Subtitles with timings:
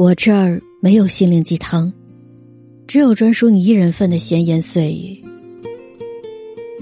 [0.00, 1.92] 我这儿没有心灵鸡汤，
[2.86, 5.22] 只有专属你一人份的闲言碎语。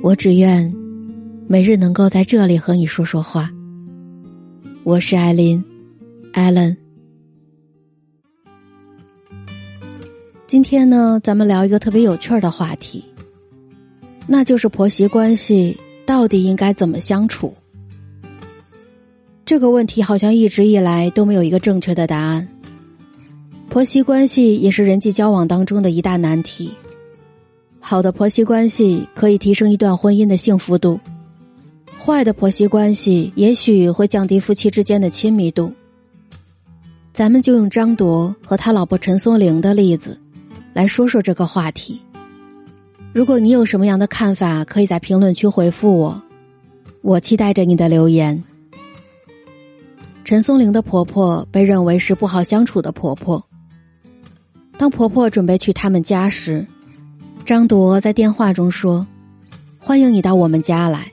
[0.00, 0.72] 我只愿
[1.48, 3.50] 每日能够在这里和你说说话。
[4.84, 5.64] 我是艾琳，
[6.32, 6.76] 艾伦。
[10.46, 13.04] 今天呢，咱们聊一个特别有趣的话题，
[14.28, 15.76] 那就是婆媳关系
[16.06, 17.52] 到底应该怎么相处？
[19.44, 22.46] 这个问题好像一直以来都没有一个正确的答案。
[23.70, 26.72] 婆媳关系也是人际交往当中的一大难题。
[27.80, 30.98] 好的婆媳关系可以提升一段婚姻的幸福度，
[32.04, 35.72] 坏的婆媳关系也许会降低夫妻之间的亲密度。
[37.12, 40.18] 咱们就用张铎和他老婆陈松伶的例子
[40.72, 42.00] 来说说这个话题。
[43.12, 46.22] 如果你有什么样的看法，可以在评论区回复我，
[47.02, 48.42] 我期待着你的留言。
[50.24, 53.42] 陈松伶的婆婆被认为是不好相处的婆婆。
[54.78, 56.64] 当婆婆准备去他们家时，
[57.44, 59.04] 张铎在电话中说
[59.76, 61.12] ：“欢迎你到我们家来。”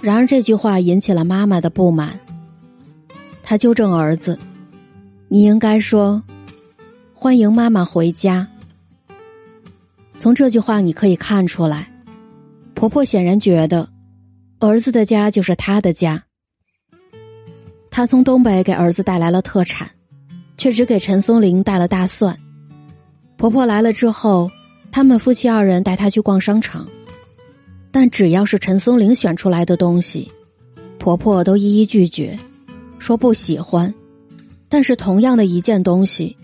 [0.00, 2.18] 然而这句话引起了妈妈的不满。
[3.42, 4.38] 他纠正儿子
[5.28, 6.22] ：“你应该说，
[7.12, 8.48] 欢迎妈妈回家。”
[10.18, 11.92] 从这句话你可以看出来，
[12.74, 13.86] 婆婆显然觉得
[14.58, 16.24] 儿子的家就是她的家。
[17.90, 19.90] 她从东北给儿子带来了特产。
[20.56, 22.38] 却只给陈松林带了大蒜。
[23.36, 24.50] 婆婆来了之后，
[24.90, 26.86] 他们夫妻二人带她去逛商场，
[27.90, 30.30] 但只要是陈松林选出来的东西，
[30.98, 32.38] 婆婆都一一拒绝，
[32.98, 33.92] 说不喜欢。
[34.68, 36.36] 但是同样的一件东西，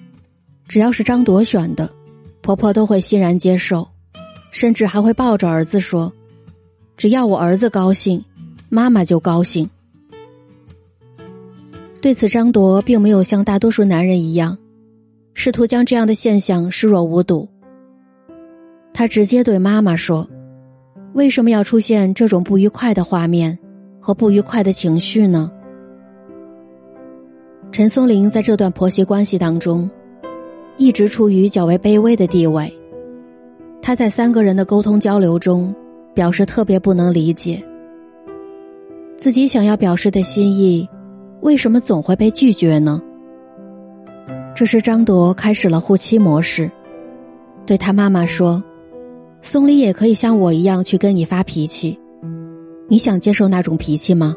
[0.67, 1.89] 只要是张铎选的，
[2.43, 3.89] 婆婆都会欣然接受，
[4.51, 6.13] 甚至还会抱着儿子说
[6.97, 8.23] ：“只要我儿子高兴，
[8.69, 9.71] 妈妈就高兴。”
[12.01, 14.57] 对此，张铎并没有像大多数男人一样，
[15.35, 17.49] 试图将这样的现象视若无睹。
[18.95, 20.29] 他直接对妈妈说
[21.15, 23.59] ：“为什么要出现这种不愉快的画面
[24.01, 25.51] 和不愉快的情绪呢？”
[27.73, 29.89] 陈松伶在这段婆媳关系当中，
[30.77, 32.73] 一直处于较为卑微的地位。
[33.83, 35.75] 他在三个人的沟通交流中，
[36.15, 37.63] 表示特别不能理解
[39.17, 40.89] 自己想要表示的心意。
[41.41, 43.01] 为什么总会被拒绝呢？
[44.55, 46.71] 这时，张铎开始了护妻模式，
[47.65, 48.63] 对他妈妈说
[49.41, 51.99] ：“松林也可以像我一样去跟你发脾气，
[52.89, 54.35] 你想接受那种脾气吗？”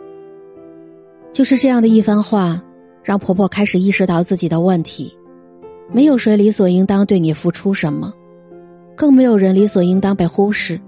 [1.33, 2.61] 就是这样的一番话，
[3.03, 5.11] 让婆婆开始意识到自己的问题：
[5.91, 8.13] 没有谁理所应当对你付出什么，
[8.95, 10.79] 更没有人理所应当被忽视。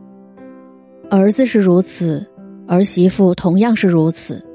[1.09, 2.23] 儿子是如此，
[2.67, 4.45] 儿媳妇同样是如此。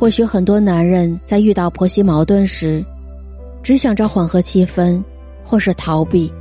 [0.00, 2.82] 或许很多男人在遇到婆媳矛盾时，
[3.62, 5.04] 只想着缓和气氛，
[5.44, 6.32] 或是逃避，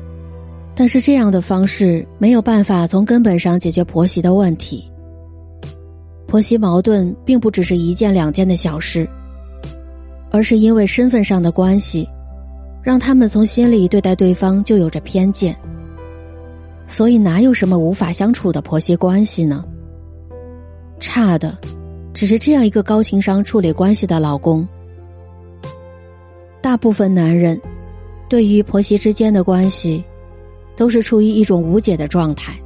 [0.73, 4.89] 但是这样的方式没有办法从根本上解决婆媳的问题。
[6.25, 9.05] 婆媳矛盾并不只是一件两件的小事，
[10.31, 12.07] 而是因为身份上的关系，
[12.81, 15.53] 让他们从心里对待对方就有着偏见。
[16.87, 19.65] 所以哪有什么无法相处的婆媳关系呢？
[20.97, 21.57] 差的。
[22.19, 24.67] 只是这样一个高情商处理关系的老公。
[26.59, 27.57] 大部分男人，
[28.27, 30.03] 对于婆媳之间的关系，
[30.75, 32.59] 都是处于一种无解的状态。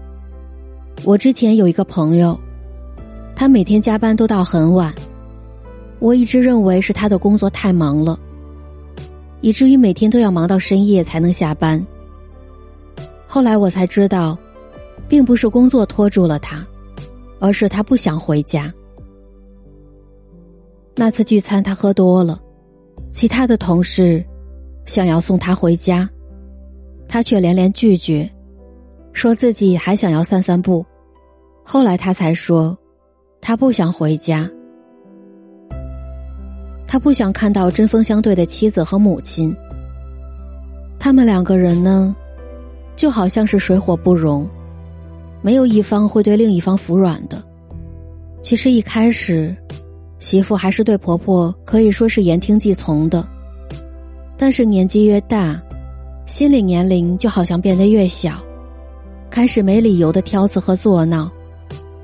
[1.04, 2.36] 我之前有一个朋友，
[3.36, 4.92] 他每天加班都到很晚，
[6.00, 8.20] 我一直认为是他的工作太忙了，
[9.42, 11.80] 以至于每天都要忙到深夜才能下班。
[13.28, 14.36] 后来我才知道，
[15.08, 16.66] 并不是工作拖住了他，
[17.40, 18.74] 而是他不想回家。
[20.96, 22.40] 那次聚餐，他喝多了，
[23.12, 24.24] 其他的同事
[24.86, 26.08] 想要送他回家，
[27.08, 28.30] 他却连连拒绝，
[29.12, 30.86] 说自己还想要散散步。
[31.64, 32.78] 后来他才说，
[33.42, 34.48] 他不想回家，
[36.88, 39.56] 他不想看到针锋相对的妻子和母亲。
[41.00, 42.16] 他们两个人呢，
[42.96, 44.48] 就好像是水火不容，
[45.42, 47.44] 没有一方会对另一方服软的。
[48.44, 49.56] 其实一开始。
[50.24, 53.28] 媳妇还是对婆婆可以说是言听计从的，
[54.38, 55.62] 但是年纪越大，
[56.26, 58.42] 心理年龄就好像变得越小，
[59.30, 61.30] 开始没理由的挑刺和作闹，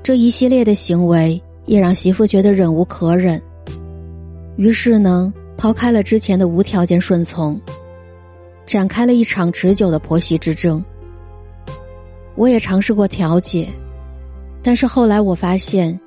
[0.02, 3.40] 这一系列的行为也让媳妇觉得忍无可忍。
[4.56, 7.58] 于是呢，抛开了之前的无条件顺从，
[8.66, 10.84] 展开了一场持久的婆媳之争。
[12.34, 13.66] 我也尝试过调解，
[14.62, 15.98] 但是后来我发现。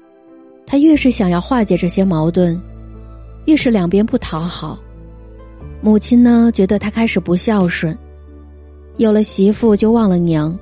[0.65, 2.59] 他越是想要化解这些矛盾，
[3.45, 4.79] 越是两边不讨好。
[5.81, 7.97] 母亲呢，觉得他开始不孝顺，
[8.97, 10.57] 有了媳妇就忘了娘。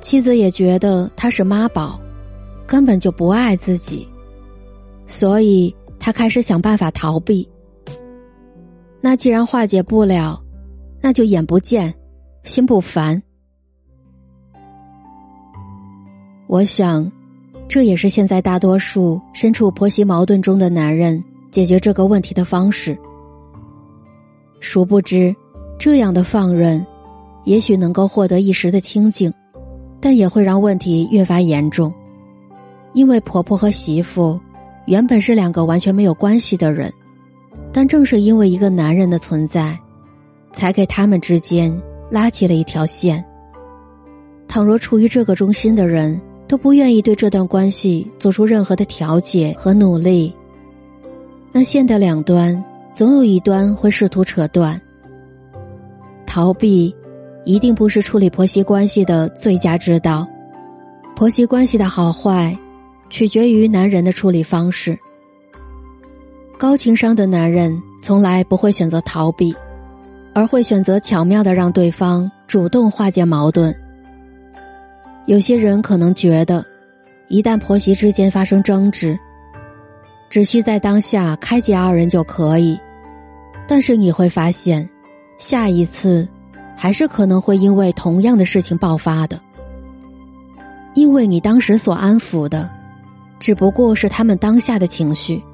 [0.00, 1.98] 妻子也觉得他是妈宝，
[2.66, 4.06] 根本就不爱自己，
[5.06, 7.48] 所以他开始想办法逃避。
[9.00, 10.42] 那既然化解不了，
[11.00, 11.94] 那就眼不见，
[12.44, 13.22] 心不烦。
[16.46, 17.10] 我想，
[17.70, 21.22] 这也是现在大多数身处婆媳矛盾中的男人
[21.52, 22.98] 解决这个问题的方式。
[24.58, 25.32] 殊不知，
[25.78, 26.84] 这样的放任，
[27.44, 29.32] 也许能够获得一时的清静。
[30.00, 31.94] 但也会让问题越发严重，
[32.92, 34.40] 因为婆婆和媳妇
[34.86, 36.92] 原本是两个完全没有关系的人，
[37.72, 39.78] 但正是因为一个男人的存在，
[40.52, 41.80] 才给他们之间
[42.10, 43.24] 拉起了一条线。
[44.48, 46.20] 倘若处于这个中心的人
[46.50, 50.34] 都不愿意对这段关系做出任何的调解和努力，
[51.52, 52.60] 那线的两端
[52.92, 54.78] 总有一端会试图扯断，
[56.26, 56.92] 逃避。
[57.46, 60.26] 一定不是处理婆媳关系的最佳之道。
[61.16, 62.56] 婆媳关系的好坏，
[63.08, 64.98] 取决于男人的处理方式。
[66.58, 69.54] 高情商的男人从来不会选择逃避，
[70.34, 73.74] 而会选择巧妙的让对方主动化解矛盾。
[75.26, 76.64] 有些人可能觉得，
[77.28, 79.18] 一旦婆媳之间发生争执，
[80.28, 82.78] 只需在当下开解二人就可以，
[83.68, 84.88] 但是你会发现，
[85.38, 86.28] 下一次。
[86.82, 89.38] 还是可能会因为同样的事情爆发的，
[90.94, 92.70] 因为你当时所安抚的，
[93.38, 95.44] 只不过是他们当下的情绪，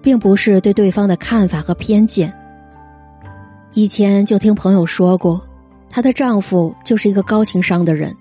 [0.00, 2.32] 并不是对对方的看法和偏见。
[3.74, 5.38] 以前就听朋友说过，
[5.90, 8.16] 她的丈夫就是一个高情商的人，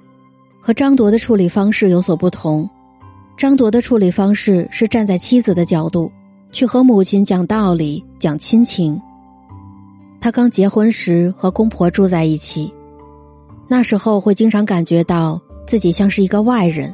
[0.67, 2.69] 和张铎的处理方式有所不同。
[3.37, 6.11] 张铎的处理方式是站在妻子的角度，
[6.51, 9.01] 去和母亲讲道理、讲亲情。
[10.19, 12.69] 他刚结婚时和公婆住在一起，
[13.69, 16.93] 那时候会经常感觉到自己像是一个外人，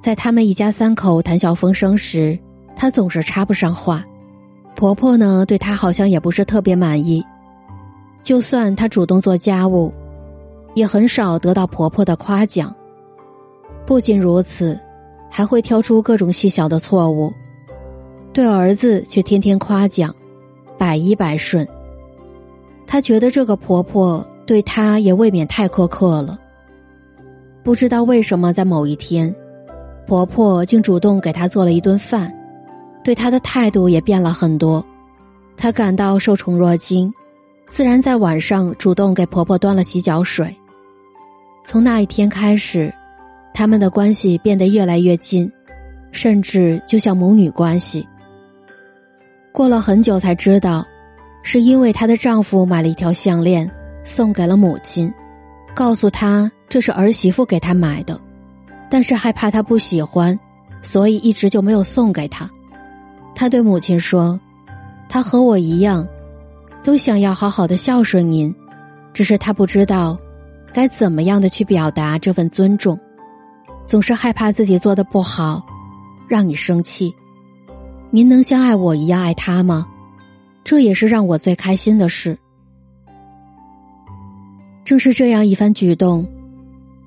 [0.00, 2.38] 在他们一家三口谈笑风生时，
[2.76, 4.04] 他总是插不上话。
[4.76, 7.26] 婆婆呢，对他好像也不是特别满意，
[8.22, 9.92] 就算他主动做家务，
[10.76, 12.72] 也很少得到婆婆的夸奖。
[13.86, 14.78] 不仅如此，
[15.30, 17.32] 还会挑出各种细小的错误，
[18.30, 20.14] 对儿子却天天夸奖，
[20.76, 21.66] 百依百顺。
[22.86, 26.38] 她觉得这个婆婆对她也未免太苛刻了。
[27.64, 29.34] 不知道为什么，在某一天，
[30.06, 32.30] 婆婆竟主动给她做了一顿饭，
[33.02, 34.84] 对她的态度也变了很多。
[35.56, 37.10] 她感到受宠若惊，
[37.64, 40.54] 自然在晚上主动给婆婆端了洗脚水。
[41.66, 42.90] 从那一天开始，
[43.52, 45.50] 他们的关系变得越来越近，
[46.12, 48.06] 甚至就像母女关系。
[49.52, 50.86] 过了很久才知道。
[51.48, 53.70] 是因为她的丈夫买了一条项链，
[54.02, 55.14] 送给了母亲，
[55.76, 58.20] 告诉她这是儿媳妇给她买的，
[58.90, 60.36] 但是害怕她不喜欢，
[60.82, 62.50] 所以一直就没有送给她。
[63.32, 64.40] 她对母亲说
[65.08, 66.04] ：“她和我一样，
[66.82, 68.52] 都想要好好的孝顺您，
[69.12, 70.18] 只是她不知道
[70.76, 73.00] 该怎么样的去表达这份尊重，
[73.86, 75.64] 总是害怕自己做的不好，
[76.28, 77.14] 让你生气。
[78.10, 79.86] 您能像爱我一样爱他吗？”
[80.62, 82.36] 这也是让我最开心的事。
[84.84, 86.28] 正是这样一番举动，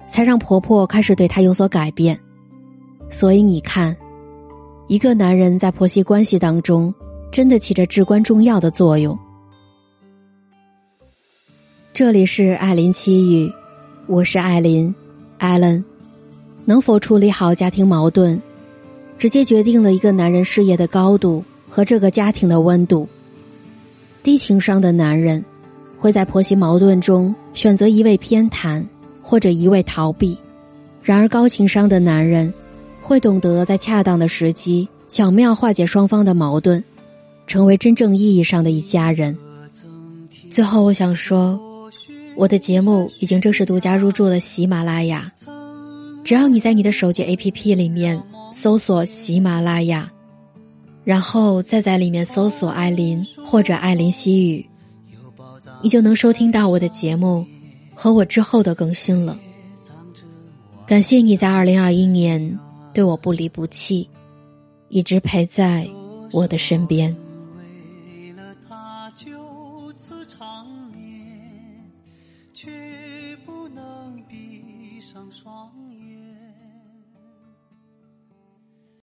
[0.07, 2.19] 才让婆婆开始对她有所改变。
[3.11, 3.95] 所以你看，
[4.87, 6.91] 一个男人在婆媳关系当中，
[7.31, 9.15] 真的起着至关重要的作用。
[11.91, 13.51] 这里是艾琳七语，
[14.09, 14.93] 我是艾琳，
[15.37, 15.85] 艾伦。
[16.65, 18.41] 能否处理好家庭矛盾，
[19.19, 23.07] 直接决定了一个男人事业的高度和这个家庭的温度。
[24.23, 25.45] 低情商的男人，
[25.99, 28.83] 会在婆媳矛盾中选择一味偏袒
[29.21, 30.35] 或者一味逃避；
[31.03, 32.51] 然而高情商的男人，
[33.03, 36.83] 会懂得在恰当的时机巧妙化解双方的矛盾，
[37.45, 39.37] 成为真正意义上的一家人。
[40.49, 41.59] 最后，我想说，
[42.39, 45.29] 我的节目已经正式独家入驻了喜马拉雅，
[46.23, 48.23] 只要你在你的手机 APP 里面
[48.55, 50.09] 搜索喜马拉雅。
[51.03, 54.65] 然后再在里面搜索艾琳或者艾琳西语，
[55.81, 57.45] 你就能收听到我的节目
[57.93, 59.37] 和我之后的更新了。
[60.87, 62.57] 感谢你在二零二一年
[62.93, 64.09] 对我不离不弃，
[64.87, 65.85] 一直陪在
[66.31, 67.13] 我的身边。